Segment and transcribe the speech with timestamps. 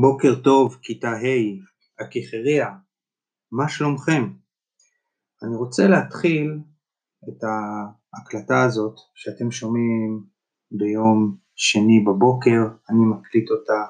[0.00, 2.70] בוקר טוב כיתה ה', הכיכריה,
[3.52, 4.22] מה שלומכם?
[5.42, 6.58] אני רוצה להתחיל
[7.28, 10.24] את ההקלטה הזאת שאתם שומעים
[10.70, 13.84] ביום שני בבוקר, אני מקליט אותה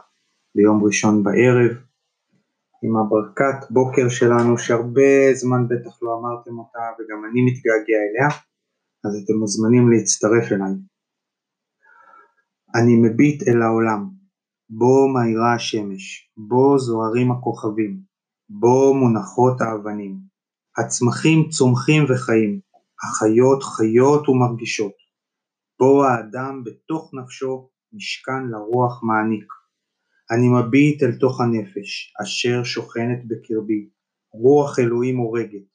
[0.55, 1.77] ביום ראשון בערב,
[2.83, 8.29] עם הברכת בוקר שלנו שהרבה זמן בטח לא אמרתם אותה וגם אני מתגעגע אליה,
[9.05, 10.75] אז אתם מוזמנים להצטרף אליי.
[12.75, 14.16] אני מביט אל העולם,
[14.71, 18.01] בו מאירה השמש, בו זוהרים הכוכבים,
[18.49, 20.19] בו מונחות האבנים.
[20.79, 22.61] הצמחים צומחים וחיים,
[23.03, 24.93] החיות חיות ומרגישות.
[25.79, 29.47] בו האדם בתוך נפשו משכן לרוח מעניק.
[30.31, 33.89] אני מביט אל תוך הנפש, אשר שוכנת בקרבי,
[34.33, 35.69] רוח אלוהים הורגת,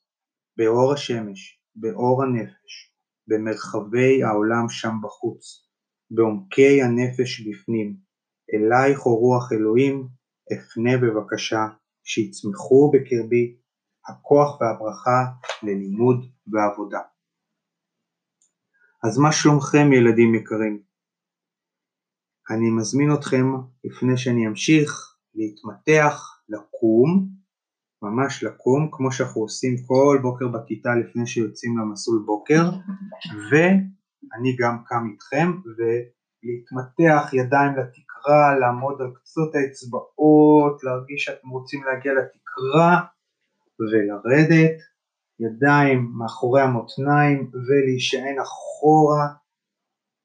[0.57, 2.93] באור השמש, באור הנפש,
[3.27, 5.67] במרחבי העולם שם בחוץ,
[6.11, 8.10] בעומקי הנפש בפנים,
[8.53, 10.07] אלייך או רוח אלוהים,
[10.53, 11.67] אפנה בבקשה,
[12.03, 13.57] שיצמחו בקרבי
[14.07, 15.19] הכוח והברכה
[15.63, 16.99] ללימוד ועבודה.
[19.03, 20.83] אז מה שלומכם ילדים יקרים?
[22.49, 23.45] אני מזמין אתכם,
[23.83, 27.29] לפני שאני אמשיך, להתמתח, לקום,
[28.01, 32.63] ממש לקום, כמו שאנחנו עושים כל בוקר בכיתה לפני שיוצאים למסלול בוקר,
[33.49, 38.10] ואני גם קם איתכם, ולהתמתח ידיים לתקרה.
[38.21, 43.01] לתקרה, לעמוד על קצות האצבעות, להרגיש שאתם רוצים להגיע לתקרה
[43.79, 44.77] ולרדת,
[45.39, 49.27] ידיים מאחורי המותניים ולהישען אחורה,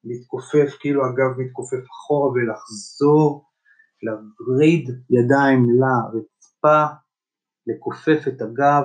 [0.04, 3.44] להתכופף כאילו הגב מתכופף אחורה ולחזור,
[4.02, 6.84] להוריד ידיים לרצפה,
[7.66, 8.84] לכופף את הגב,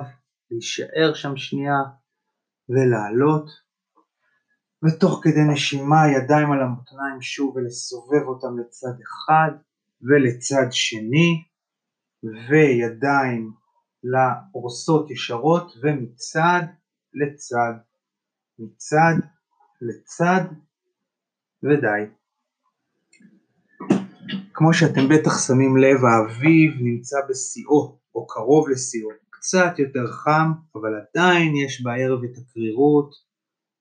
[0.50, 1.78] להישאר שם שנייה
[2.68, 3.50] ולעלות
[4.84, 9.50] ותוך כדי נשימה ידיים על המותניים שוב ולסובב אותם לצד אחד
[10.02, 11.44] ולצד שני
[12.22, 13.52] וידיים
[14.04, 16.62] לפורסות ישרות ומצד
[17.14, 17.72] לצד,
[18.58, 19.14] מצד
[19.80, 20.44] לצד
[21.62, 22.12] ודי.
[24.54, 30.90] כמו שאתם בטח שמים לב האביב נמצא בשיאו או קרוב לשיאו, קצת יותר חם אבל
[31.00, 33.31] עדיין יש בערב את הקרירות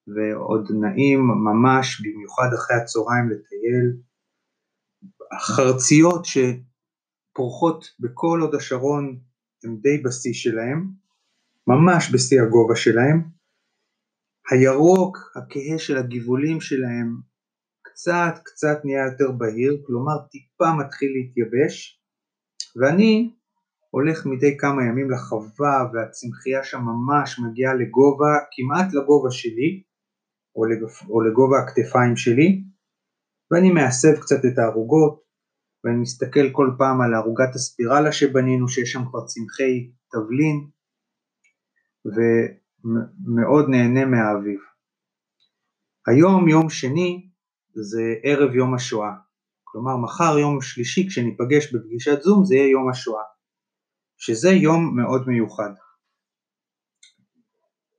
[0.08, 3.88] ועוד נעים ממש במיוחד אחרי הצהריים לטייל.
[5.32, 9.20] החרציות שפורחות בכל הוד השרון
[9.64, 10.88] הן די בשיא שלהם,
[11.68, 13.24] ממש בשיא הגובה שלהם.
[14.52, 17.32] הירוק, הכהה של הגבעולים שלהם
[18.02, 22.02] קצת קצת נהיה יותר בהיר, כלומר טיפה מתחיל להתייבש,
[22.76, 23.34] ואני
[23.90, 29.84] הולך מדי כמה ימים לחווה והצמחייה שם ממש מגיעה לגובה, כמעט לגובה שלי,
[30.56, 32.64] או, לגב, או לגובה הכתפיים שלי
[33.52, 35.22] ואני מאסף קצת את הערוגות
[35.84, 40.68] ואני מסתכל כל פעם על ערוגת הספירלה שבנינו שיש שם כבר צמחי תבלין
[42.06, 44.60] ומאוד נהנה מהאביב.
[46.08, 47.30] היום יום שני
[47.74, 49.12] זה ערב יום השואה,
[49.64, 53.24] כלומר מחר יום שלישי כשניפגש בפגישת זום זה יהיה יום השואה,
[54.18, 55.72] שזה יום מאוד מיוחד.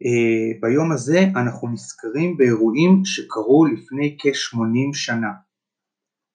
[0.05, 5.33] אה, ביום הזה אנחנו נזכרים באירועים שקרו לפני כ-80 שנה.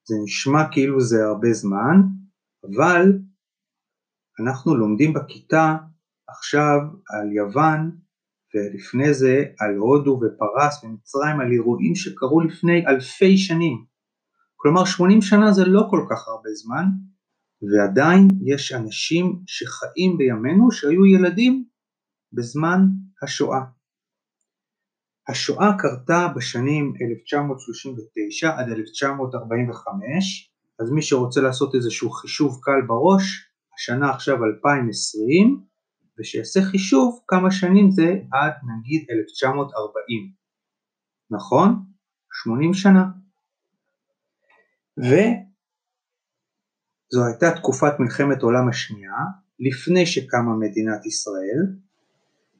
[0.07, 1.97] זה נשמע כאילו זה הרבה זמן,
[2.63, 3.19] אבל
[4.39, 5.77] אנחנו לומדים בכיתה
[6.27, 6.79] עכשיו
[7.09, 7.91] על יוון
[8.55, 13.85] ולפני זה על הודו ופרס ומצרים, על אירועים שקרו לפני אלפי שנים.
[14.55, 16.85] כלומר 80 שנה זה לא כל כך הרבה זמן,
[17.61, 21.65] ועדיין יש אנשים שחיים בימינו שהיו ילדים
[22.33, 22.79] בזמן
[23.23, 23.59] השואה.
[25.29, 34.09] השואה קרתה בשנים 1939 עד 1945, אז מי שרוצה לעשות איזשהו חישוב קל בראש, השנה
[34.09, 35.61] עכשיו 2020,
[36.19, 40.31] ושיעשה חישוב כמה שנים זה עד נגיד 1940,
[41.31, 41.85] נכון?
[42.31, 43.05] 80 שנה.
[44.97, 45.15] וזו
[47.25, 49.13] הייתה תקופת מלחמת העולם השנייה,
[49.59, 51.86] לפני שקמה מדינת ישראל,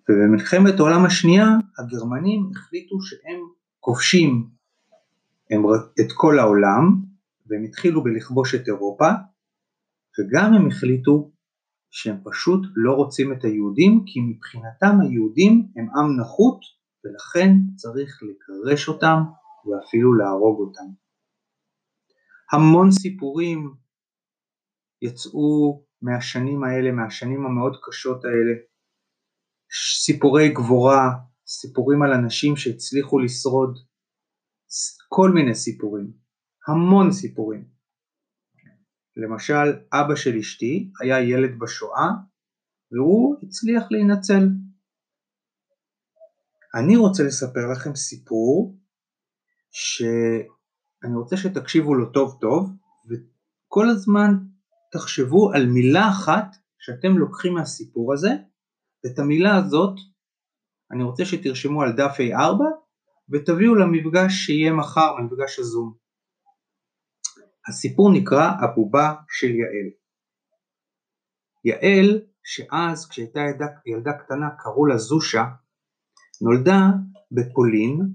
[0.10, 1.48] ובמלחמת העולם השנייה
[1.80, 3.40] הגרמנים החליטו שהם
[3.80, 4.50] כובשים
[6.00, 7.02] את כל העולם
[7.48, 9.10] והם התחילו בלכבוש את אירופה
[10.20, 11.32] וגם הם החליטו
[11.92, 16.60] שהם פשוט לא רוצים את היהודים כי מבחינתם היהודים הם עם נחות
[17.04, 19.20] ולכן צריך לגרש אותם
[19.66, 20.90] ואפילו להרוג אותם.
[22.52, 23.74] המון סיפורים
[25.02, 28.54] יצאו מהשנים האלה, מהשנים המאוד קשות האלה,
[30.04, 31.10] סיפורי גבורה,
[31.48, 33.78] סיפורים על אנשים שהצליחו לשרוד,
[35.10, 36.12] כל מיני סיפורים,
[36.68, 37.66] המון סיפורים.
[39.18, 42.08] למשל, אבא של אשתי היה ילד בשואה
[42.92, 44.50] והוא הצליח להינצל.
[46.76, 48.78] אני רוצה לספר לכם סיפור
[49.72, 52.72] שאני רוצה שתקשיבו לו טוב טוב
[53.08, 54.32] וכל הזמן
[54.92, 58.30] תחשבו על מילה אחת שאתם לוקחים מהסיפור הזה
[59.04, 59.96] ואת המילה הזאת
[60.92, 62.60] אני רוצה שתרשמו על דף A4
[63.30, 65.94] ותביאו למפגש שיהיה מחר, למפגש הזום.
[67.68, 69.90] הסיפור נקרא הבובה של יעל.
[71.66, 75.44] יעל, שאז כשהייתה ילדה, ילדה קטנה קראו לה זושה,
[76.42, 76.80] נולדה
[77.32, 78.14] בפולין,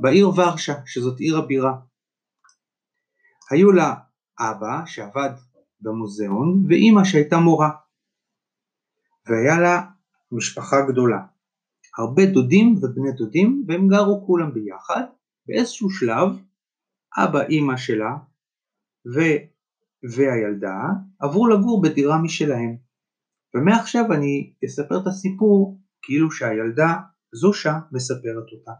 [0.00, 1.72] בעיר ורשה, שזאת עיר הבירה.
[3.50, 3.94] היו לה
[4.40, 5.30] אבא שעבד
[5.80, 7.70] במוזיאון ואימא שהייתה מורה.
[9.26, 9.93] והיה לה
[10.36, 11.20] משפחה גדולה.
[11.98, 15.02] הרבה דודים ובני דודים והם גרו כולם ביחד.
[15.46, 16.28] באיזשהו שלב
[17.18, 18.16] אבא אימא שלה
[19.14, 19.20] ו...
[20.16, 20.76] והילדה
[21.20, 22.76] עברו לגור בדירה משלהם.
[23.54, 26.96] ומעכשיו אני אספר את הסיפור כאילו שהילדה
[27.34, 28.72] זושה מספרת אותה.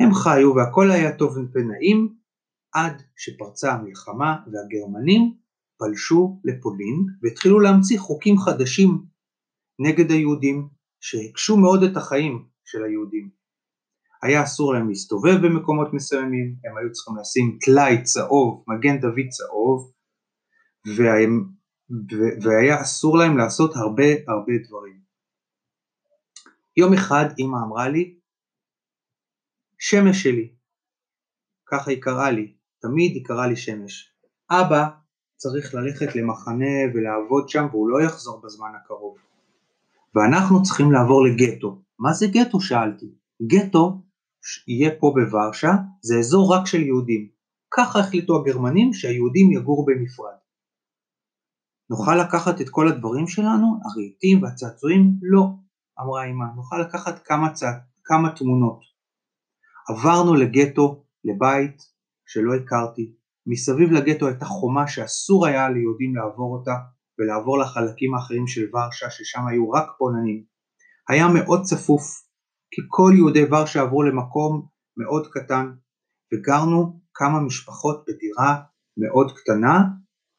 [0.00, 2.14] הם חיו והכל היה טוב ונעים
[2.72, 5.34] עד שפרצה המלחמה והגרמנים
[5.78, 9.04] פלשו לפולין והתחילו להמציא חוקים חדשים
[9.78, 10.68] נגד היהודים
[11.00, 13.30] שהקשו מאוד את החיים של היהודים.
[14.22, 19.92] היה אסור להם להסתובב במקומות מסוימים, הם היו צריכים לשים טלאי צהוב, מגן דוד צהוב,
[20.96, 21.44] והם,
[22.42, 25.00] והיה אסור להם לעשות הרבה הרבה דברים.
[26.76, 28.18] יום אחד אמא אמרה לי,
[29.78, 30.54] שמש שלי,
[31.66, 34.14] ככה היא קראה לי, תמיד היא קראה לי שמש.
[34.50, 34.88] אבא
[35.36, 39.27] צריך ללכת למחנה ולעבוד שם והוא לא יחזור בזמן הקרוב.
[40.18, 41.82] ואנחנו צריכים לעבור לגטו.
[41.98, 42.60] מה זה גטו?
[42.60, 43.06] שאלתי.
[43.46, 44.02] גטו
[44.68, 45.72] יהיה פה בוורשה,
[46.02, 47.28] זה אזור רק של יהודים.
[47.74, 50.38] ככה החליטו הגרמנים שהיהודים יגורו בנפרד.
[51.90, 55.18] נוכל לקחת את כל הדברים שלנו, הרהיטים והצעצועים?
[55.22, 55.46] לא,
[56.00, 57.66] אמרה אמא, נוכל לקחת כמה, צע...
[58.04, 58.80] כמה תמונות.
[59.88, 61.82] עברנו לגטו, לבית
[62.26, 63.12] שלא הכרתי,
[63.46, 66.72] מסביב לגטו הייתה חומה שאסור היה ליהודים לעבור אותה
[67.18, 70.44] ולעבור לחלקים האחרים של ורשה ששם היו רק פולנים.
[71.08, 72.02] היה מאוד צפוף,
[72.70, 74.66] כי כל יהודי ורשה עברו למקום
[74.96, 75.66] מאוד קטן
[76.34, 78.62] וגרנו כמה משפחות בדירה
[78.96, 79.84] מאוד קטנה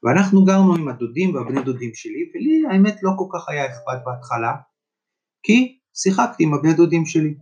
[0.03, 4.55] ואנחנו גרנו עם הדודים והבני דודים שלי ולי האמת לא כל כך היה אכפת בהתחלה
[5.43, 7.35] כי שיחקתי עם הבני דודים שלי.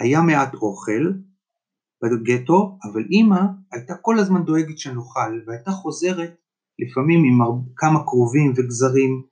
[0.00, 1.04] היה מעט אוכל
[2.02, 3.40] בגטו, אבל אימא
[3.72, 6.34] הייתה כל הזמן דואגת שנאכל והייתה חוזרת
[6.78, 7.38] לפעמים עם
[7.76, 9.22] כמה כרובים וגזרים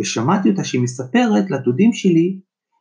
[0.00, 2.40] ושמעתי אותה שהיא מספרת לדודים שלי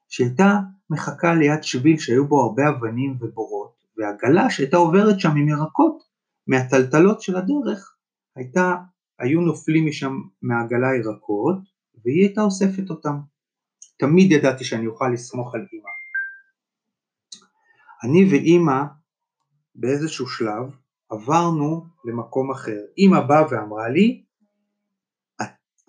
[0.09, 6.03] שהייתה מחכה ליד שביל שהיו בו הרבה אבנים ובורות והעגלה שהייתה עוברת שם עם ירקות
[6.47, 7.95] מהטלטלות של הדרך
[8.35, 8.75] הייתה,
[9.19, 11.57] היו נופלים משם מהעגלה ירקות
[12.03, 13.19] והיא הייתה אוספת אותם.
[13.99, 15.89] תמיד ידעתי שאני אוכל לסמוך על אימא.
[18.03, 18.83] אני ואימא
[19.75, 20.63] באיזשהו שלב
[21.09, 22.79] עברנו למקום אחר.
[22.97, 24.25] אימא באה ואמרה לי,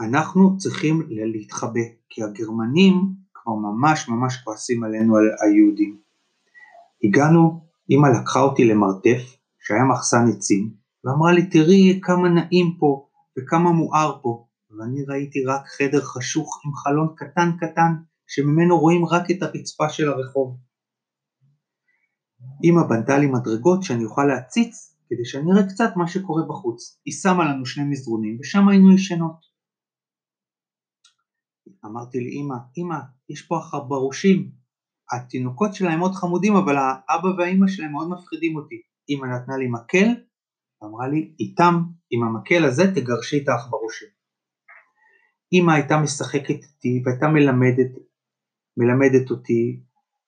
[0.00, 2.94] אנחנו צריכים להתחבא, כי הגרמנים
[3.34, 5.98] כבר ממש ממש כועסים עלינו, על היהודים.
[7.04, 7.60] הגענו,
[7.90, 10.74] אימא לקחה אותי למרתף, שהיה מחסן עצים,
[11.04, 13.08] ואמרה לי, תראי כמה נעים פה,
[13.38, 17.92] וכמה מואר פה, ואני ראיתי רק חדר חשוך עם חלון קטן קטן,
[18.26, 20.56] שממנו רואים רק את הרצפה של הרחוב.
[22.64, 27.00] אמא בנתה לי מדרגות שאני אוכל להציץ כדי שאני אראה קצת מה שקורה בחוץ.
[27.04, 29.46] היא שמה לנו שני מזרונים ושם היינו ישנות.
[31.84, 32.96] אמרתי לאמא, אמא,
[33.28, 34.50] יש פה החברושים,
[35.12, 38.82] התינוקות שלהם מאוד חמודים אבל האבא והאמא שלהם מאוד מפחידים אותי.
[39.08, 40.08] אמא נתנה לי מקל
[40.82, 41.74] ואמרה לי, איתם,
[42.10, 44.08] עם המקל הזה תגרשי את העכברושים.
[45.52, 47.92] אמא הייתה משחקת איתי והייתה מלמדת,
[48.76, 49.80] מלמדת אותי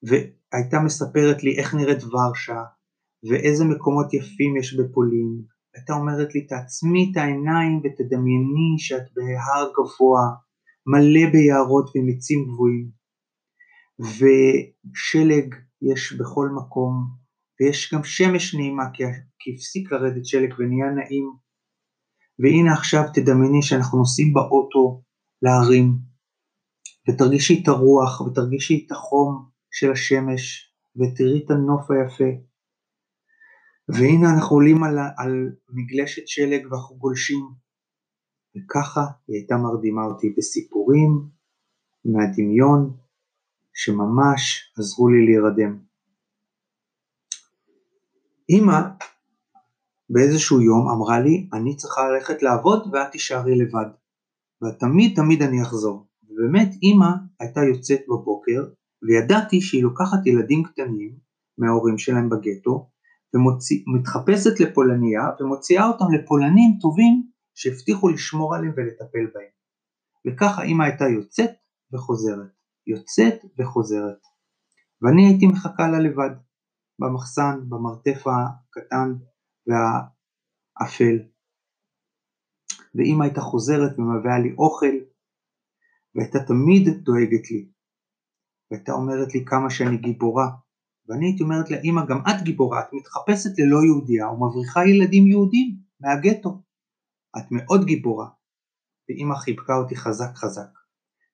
[0.03, 2.63] והייתה מספרת לי איך נראית ורשה
[3.27, 5.43] ואיזה מקומות יפים יש בפולין.
[5.75, 10.25] הייתה אומרת לי תעצמי את העיניים ותדמייני שאת בהר גבוה
[10.87, 12.91] מלא ביערות ומיצים גבוהים
[14.01, 16.93] ושלג יש בכל מקום
[17.61, 19.05] ויש גם שמש נעימה כי,
[19.55, 21.33] הפסיק לרדת שלג ונהיה נעים
[22.39, 25.03] והנה עכשיו תדמייני שאנחנו נוסעים באוטו
[25.43, 25.99] להרים
[27.09, 32.48] ותרגישי את הרוח ותרגישי את החום של השמש ותראי את הנוף היפה.
[33.89, 37.49] והנה אנחנו עולים על, על מגלשת שלג ואנחנו גולשים.
[38.57, 41.29] וככה היא הייתה מרדימה אותי בסיפורים
[42.05, 42.97] מהדמיון
[43.75, 45.79] שממש עזרו לי להירדם.
[48.51, 48.81] אמא
[50.11, 53.87] באיזשהו יום אמרה לי, אני צריכה ללכת לעבוד ואת תישארי לבד.
[54.63, 56.07] ותמיד תמיד אני אחזור.
[56.23, 58.61] ובאמת אימא הייתה יוצאת בבוקר,
[59.03, 61.19] וידעתי שהיא לוקחת ילדים קטנים
[61.59, 62.91] מההורים שלהם בגטו,
[63.35, 69.53] ומתחפשת לפולניה ומוציאה אותם לפולנים טובים שהבטיחו לשמור עליהם ולטפל בהם.
[70.27, 71.51] וככה אימא הייתה יוצאת
[71.93, 72.53] וחוזרת,
[72.87, 74.21] יוצאת וחוזרת.
[75.03, 76.31] ואני הייתי מחכה לה לבד,
[76.99, 79.09] במחסן, במרתף הקטן
[79.67, 81.19] והאפל.
[82.95, 84.97] ואימא הייתה חוזרת ומביאה לי אוכל,
[86.15, 87.69] והייתה תמיד דואגת לי.
[88.71, 90.47] והייתה אומרת לי כמה שאני גיבורה,
[91.09, 95.77] ואני הייתי אומרת לה, אימא, גם את גיבורה, את מתחפשת ללא יהודייה ומבריחה ילדים יהודים
[96.01, 96.63] מהגטו.
[97.39, 98.29] את מאוד גיבורה.
[99.09, 100.69] ואימא חיבקה אותי חזק חזק.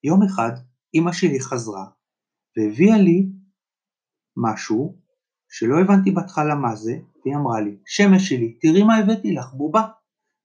[0.04, 0.50] יום אחד
[0.94, 1.86] אימא שלי חזרה
[2.56, 3.28] והביאה לי
[4.36, 4.98] משהו
[5.48, 9.82] שלא הבנתי בהתחלה מה זה, והיא אמרה לי, שמש שלי, תראי מה הבאתי לך, בובה.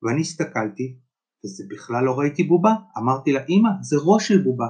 [0.04, 1.00] ואני הסתכלתי,
[1.46, 4.68] וזה בכלל לא ראיתי בובה, אמרתי לה, אמא, זה ראש של בובה.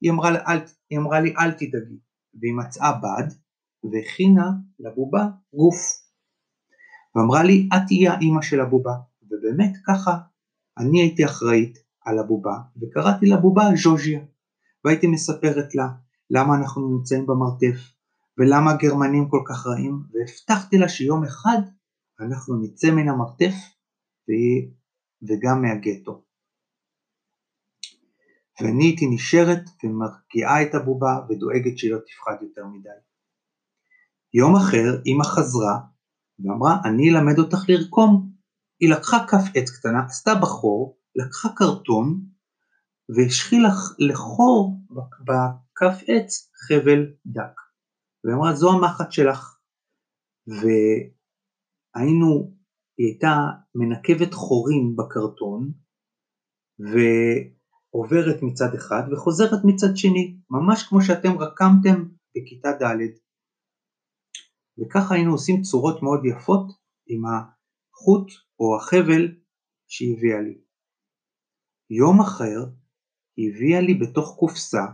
[0.00, 0.58] היא אמרה, אל,
[0.90, 1.98] היא אמרה לי, אל תדאגי,
[2.40, 3.28] והיא מצאה בד,
[3.84, 6.02] והכינה לבובה גוף.
[7.14, 10.18] ואמרה לי, את תהיי האימא של הבובה, ובאמת ככה
[10.78, 14.20] אני הייתי אחראית על הבובה, וקראתי לבובה ז'וז'יה,
[14.84, 15.88] והייתי מספרת לה
[16.30, 17.92] למה אנחנו נמצאים במרתף,
[18.38, 21.58] ולמה הגרמנים כל כך רעים, והבטחתי לה שיום אחד
[22.20, 23.54] אנחנו נצא מן המרתף
[25.22, 26.24] וגם מהגטו.
[28.60, 33.11] ואני הייתי נשארת ומרגיעה את הבובה ודואגת שהיא לא תפחד יותר מדי.
[34.34, 35.78] יום אחר אמא חזרה
[36.38, 38.32] ואמרה אני אלמד אותך לרקום.
[38.80, 42.26] היא לקחה כף עץ קטנה, עשתה בחור, לקחה קרטון
[43.16, 44.80] והשחילה לחור
[45.26, 47.56] בכף עץ חבל דק.
[48.24, 49.58] ואמרה זו המחט שלך.
[51.96, 52.54] והיינו,
[52.98, 53.36] היא הייתה
[53.74, 55.72] מנקבת חורים בקרטון
[56.78, 62.04] ועוברת מצד אחד וחוזרת מצד שני, ממש כמו שאתם רקמתם
[62.36, 63.31] בכיתה ד'.
[64.78, 66.66] וככה היינו עושים צורות מאוד יפות
[67.06, 69.34] עם החוט או החבל
[69.88, 70.60] שהיא הביאה לי.
[71.90, 72.58] יום אחר
[73.36, 74.84] היא הביאה לי בתוך קופסה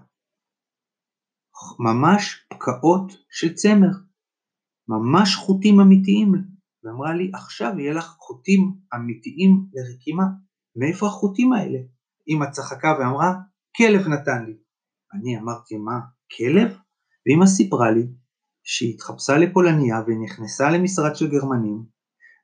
[1.78, 3.92] ממש פקעות של צמר,
[4.88, 6.32] ממש חוטים אמיתיים,
[6.84, 10.24] ואמרה לי עכשיו יהיה לך חוטים אמיתיים לרקימה,
[10.76, 11.78] מאיפה החוטים האלה?
[12.28, 13.34] אמא צחקה ואמרה
[13.76, 14.56] כלב נתן לי.
[15.14, 16.00] אני אמרתי מה,
[16.36, 16.78] כלב?
[17.26, 18.06] ואמא סיפרה לי
[18.70, 21.84] שהיא התחפשה לפולניה ונכנסה למשרד של גרמנים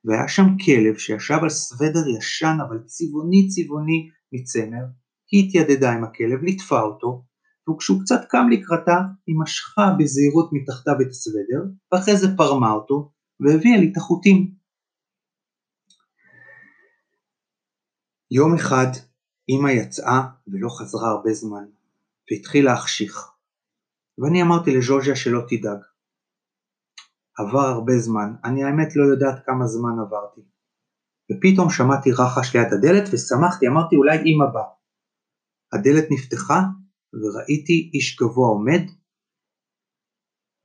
[0.05, 4.85] והיה שם כלב שישב על סוודר ישן אבל צבעוני צבעוני מצמר,
[5.31, 7.25] היא התיידדה עם הכלב, ליטפה אותו
[7.69, 13.77] וכשהוא קצת קם לקראתה, היא משכה בזהירות מתחתיו את הסוודר, ואחרי זה פרמה אותו, והביאה
[13.77, 14.51] לי את החוטים.
[18.31, 18.91] יום אחד
[19.49, 21.65] אמא יצאה ולא חזרה הרבה זמן,
[22.31, 23.31] והתחילה להחשיך.
[24.17, 25.94] ואני אמרתי לז'וז'יה שלא תדאג.
[27.37, 30.41] עבר הרבה זמן, אני האמת לא יודעת כמה זמן עברתי.
[31.31, 34.71] ופתאום שמעתי רחש ליד הדלת ושמחתי, אמרתי אולי אמא באה.
[35.73, 36.59] הדלת נפתחה
[37.13, 38.83] וראיתי איש גבוה עומד,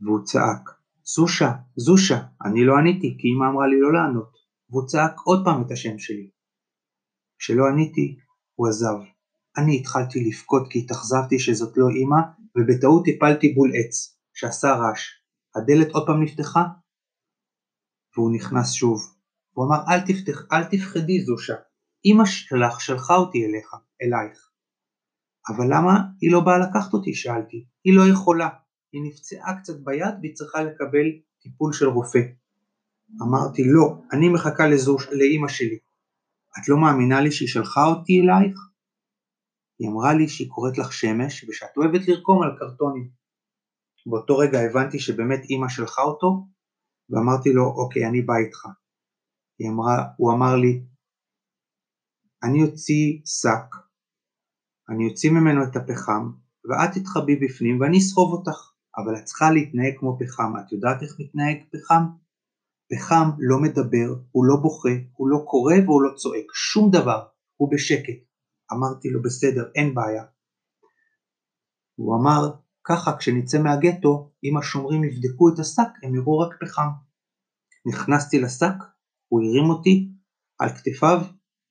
[0.00, 0.70] והוא צעק,
[1.04, 4.32] זושה, זושה, אני לא עניתי כי אמא אמרה לי לא לענות,
[4.70, 6.30] והוא צעק עוד פעם את השם שלי.
[7.38, 8.16] כשלא עניתי,
[8.54, 8.98] הוא עזב.
[9.58, 12.20] אני התחלתי לבכות כי התאכזבתי שזאת לא אמא,
[12.56, 15.19] ובטעות הפלתי בול עץ, שעשה רעש.
[15.56, 16.64] הדלת עוד פעם נפתחה,
[18.16, 19.00] והוא נכנס שוב.
[19.52, 21.54] הוא אמר, אל, תפתח, אל תפחדי זושה,
[22.04, 24.50] אמא שלך שלחה אותי אליך, אלייך.
[25.48, 27.14] אבל למה היא לא באה לקחת אותי?
[27.14, 27.64] שאלתי.
[27.84, 28.48] היא לא יכולה,
[28.92, 31.06] היא נפצעה קצת ביד והיא צריכה לקבל
[31.42, 32.20] טיפול של רופא.
[33.22, 35.78] אמרתי לא, אני מחכה לזו, לאימא שלי.
[36.58, 38.58] את לא מאמינה לי שהיא שלחה אותי אלייך?
[39.78, 43.19] היא אמרה לי שהיא קוראת לך שמש ושאת אוהבת לרקום על קרטונים.
[44.10, 46.46] באותו רגע הבנתי שבאמת אימא שלחה אותו
[47.10, 48.66] ואמרתי לו אוקיי אני בא איתך.
[49.58, 50.82] היא אמרה, הוא אמר לי
[52.42, 53.90] אני אוציא שק
[54.90, 56.30] אני אוציא ממנו את הפחם,
[56.64, 58.58] ואת תתחבאי בפנים ואני אסחוב אותך,
[58.96, 62.02] אבל את צריכה להתנהג כמו פחם, את יודעת איך מתנהג פחם?
[62.90, 67.26] פחם לא מדבר, הוא לא בוכה, הוא לא קורא והוא לא צועק, שום דבר,
[67.56, 68.20] הוא בשקט.
[68.72, 70.24] אמרתי לו בסדר, אין בעיה.
[71.94, 72.50] הוא אמר,
[72.90, 76.88] ככה כשנצא מהגטו, אם השומרים יבדקו את השק, הם יראו רק פחם.
[77.86, 78.78] נכנסתי לשק,
[79.28, 80.08] הוא הרים אותי
[80.58, 81.18] על כתפיו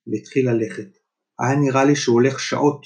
[0.07, 0.97] והתחיל ללכת.
[1.39, 2.85] היה נראה לי שהוא הולך שעות,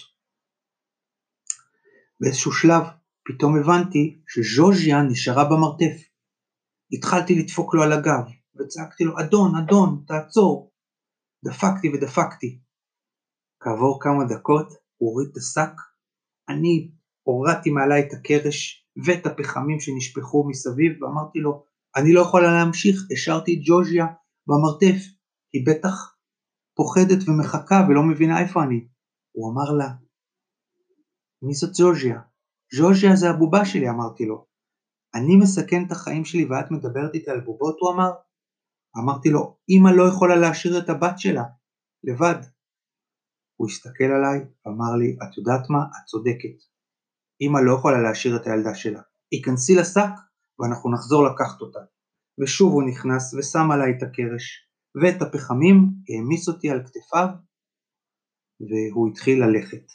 [2.19, 2.83] באיזשהו שלב
[3.25, 5.95] פתאום הבנתי שז'וז'יה נשארה במרתף.
[6.91, 8.25] התחלתי לדפוק לו על הגב,
[8.55, 10.73] וצעקתי לו, אדון, אדון, תעצור.
[11.45, 12.59] דפקתי ודפקתי.
[13.59, 15.75] כעבור כמה דקות הוא הוריד את השק,
[16.49, 16.91] אני
[17.23, 21.65] הורדתי מעליי את הקרש ואת הפחמים שנשפכו מסביב ואמרתי לו,
[21.95, 24.05] אני לא יכולה להמשיך, השארתי את ג'וז'יה
[24.47, 25.01] במרתף,
[25.53, 26.15] היא בטח
[26.75, 28.87] פוחדת ומחכה ולא מבינה איפה אני.
[29.31, 29.89] הוא אמר לה,
[31.41, 32.19] מי זאת ג'וז'יה?
[32.77, 34.45] ג'וז'יה זה הבובה שלי, אמרתי לו.
[35.15, 38.11] אני מסכן את החיים שלי ואת מדברת איתי על בובות, הוא אמר.
[38.97, 41.43] אמרתי לו, אמא לא יכולה להשאיר את הבת שלה,
[42.03, 42.41] לבד.
[43.55, 45.79] הוא הסתכל עליי ואמר לי, את יודעת מה?
[45.83, 46.72] את צודקת.
[47.47, 49.01] אמא לא יכולה להשאיר את הילדה שלה.
[49.31, 50.13] היכנסי לשק
[50.59, 51.79] ואנחנו נחזור לקחת אותה.
[52.39, 54.67] ושוב הוא נכנס ושם עליי את הקרש
[55.01, 57.27] ואת הפחמים, העמיס אותי על כתפיו
[58.59, 59.85] והוא התחיל ללכת.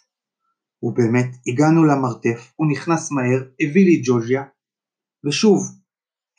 [0.82, 4.44] ובאמת, הגענו למרתף, הוא נכנס מהר, הביא לי ג'וז'יה,
[5.26, 5.58] ושוב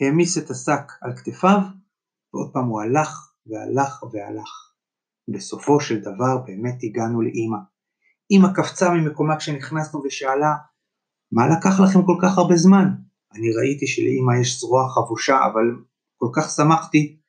[0.01, 1.59] העמיס את השק על כתפיו,
[2.33, 4.49] ועוד פעם הוא הלך והלך והלך.
[5.33, 7.57] בסופו של דבר באמת הגענו לאימא.
[8.31, 10.53] אימא קפצה ממקומה כשנכנסנו ושאלה,
[11.31, 12.85] מה לקח לכם כל כך הרבה זמן?
[13.33, 15.65] אני ראיתי שלאימא יש זרוע חבושה, אבל
[16.15, 17.19] כל כך שמחתי,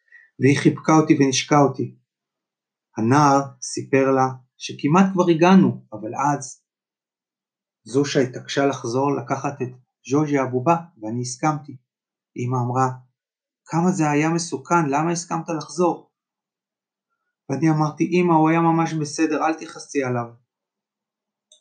[0.41, 1.97] והיא חיבקה אותי ונשקה אותי.
[2.97, 4.27] הנער סיפר לה
[4.57, 6.63] שכמעט כבר הגענו, אבל אז
[7.85, 9.69] זושה התעקשה לחזור לקחת את
[10.11, 11.77] ז'וז'י הבובה, ואני הסכמתי.
[12.37, 12.89] אמא אמרה,
[13.65, 16.11] כמה זה היה מסוכן, למה הסכמת לחזור?
[17.49, 20.27] ואני אמרתי, אמא, הוא היה ממש בסדר, אל תכעסי עליו.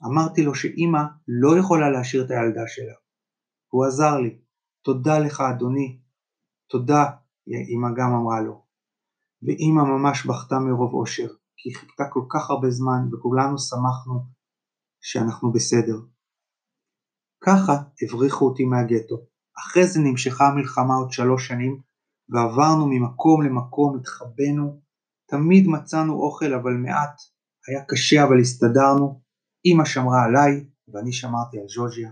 [0.05, 2.93] אמרתי לו שאמא לא יכולה להשאיר את הילדה שלה.
[3.69, 4.39] הוא עזר לי.
[4.83, 5.99] תודה לך, אדוני.
[6.69, 7.05] תודה,
[7.47, 8.65] אמא גם אמרה לו.
[9.41, 11.27] ואמא ממש בכתה מרוב אושר,
[11.57, 14.25] כי היא חיכתה כל כך הרבה זמן, וכולנו שמחנו
[15.01, 15.97] שאנחנו בסדר.
[17.45, 19.15] ככה הבריחו אותי מהגטו.
[19.59, 21.81] אחרי זה נמשכה המלחמה עוד שלוש שנים,
[22.29, 24.81] ועברנו ממקום למקום, התחבאנו,
[25.29, 27.21] תמיד מצאנו אוכל אבל מעט,
[27.67, 29.21] היה קשה אבל הסתדרנו,
[29.65, 32.11] אמא שמרה עליי ואני שמרתי על ז'וז'יה.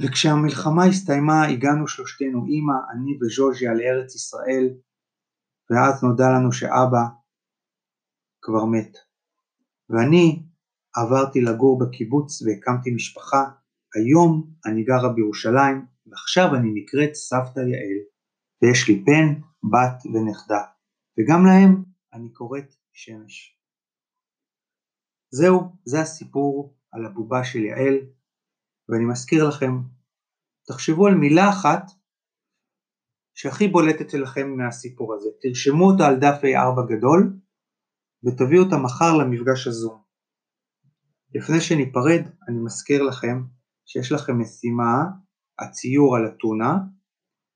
[0.00, 4.66] וכשהמלחמה הסתיימה הגענו שלושתנו, אמא, אני וז'וז'יה לארץ ישראל,
[5.70, 7.04] ואז נודע לנו שאבא
[8.42, 8.92] כבר מת.
[9.90, 10.42] ואני
[10.96, 13.44] עברתי לגור בקיבוץ והקמתי משפחה,
[13.96, 17.98] היום אני גרה בירושלים, ועכשיו אני נקראת סבתא יעל,
[18.62, 19.40] ויש לי בן,
[19.72, 20.62] בת ונכדה,
[21.18, 23.57] וגם להם אני קוראת שמש.
[25.30, 27.98] זהו, זה הסיפור על הבובה של יעל,
[28.88, 29.72] ואני מזכיר לכם,
[30.66, 31.90] תחשבו על מילה אחת
[33.34, 37.38] שהכי בולטת לכם מהסיפור הזה, תרשמו אותה על דף A4 גדול
[38.24, 40.02] ותביאו אותה מחר למפגש הזום.
[41.34, 43.42] לפני שניפרד, אני מזכיר לכם
[43.86, 45.04] שיש לכם משימה,
[45.58, 46.78] הציור על אתונה,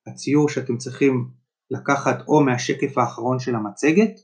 [0.07, 1.31] הציור שאתם צריכים
[1.71, 4.21] לקחת או מהשקף האחרון של המצגת,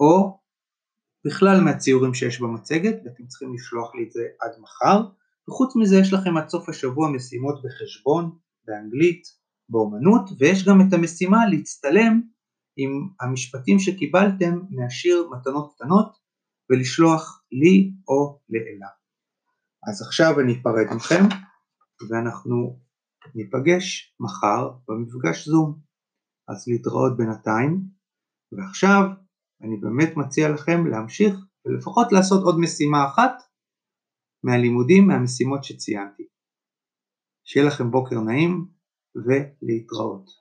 [0.00, 0.39] או
[1.26, 5.00] בכלל מהציורים שיש במצגת, ואתם צריכים לשלוח לי את זה עד מחר,
[5.48, 9.22] וחוץ מזה יש לכם עד סוף השבוע משימות בחשבון, באנגלית,
[9.68, 12.20] באומנות, ויש גם את המשימה להצטלם
[12.76, 16.16] עם המשפטים שקיבלתם מהשיר מתנות קטנות
[16.70, 18.90] ולשלוח לי או לאלה.
[19.88, 21.24] אז עכשיו אני אפרד מכם
[22.08, 22.80] ואנחנו
[23.34, 25.78] ניפגש מחר במפגש זום.
[26.48, 27.80] אז להתראות בינתיים,
[28.52, 29.04] ועכשיו
[29.62, 33.32] אני באמת מציע לכם להמשיך ולפחות לעשות עוד משימה אחת
[34.42, 36.26] מהלימודים, מהמשימות שציינתי.
[37.44, 38.66] שיהיה לכם בוקר נעים
[39.14, 40.39] ולהתראות.